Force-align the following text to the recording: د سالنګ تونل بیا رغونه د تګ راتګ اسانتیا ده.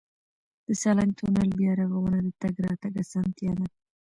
د 0.65 0.67
سالنګ 0.81 1.11
تونل 1.17 1.49
بیا 1.59 1.71
رغونه 1.81 2.17
د 2.25 2.29
تګ 2.41 2.55
راتګ 2.65 2.93
اسانتیا 3.03 3.51
ده. 3.59 3.67